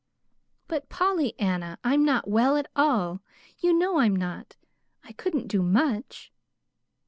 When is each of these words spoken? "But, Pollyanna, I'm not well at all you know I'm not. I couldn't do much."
"But, 0.67 0.89
Pollyanna, 0.89 1.77
I'm 1.83 2.03
not 2.03 2.27
well 2.27 2.57
at 2.57 2.65
all 2.75 3.19
you 3.59 3.71
know 3.71 3.99
I'm 3.99 4.15
not. 4.15 4.55
I 5.03 5.11
couldn't 5.11 5.47
do 5.47 5.61
much." 5.61 6.31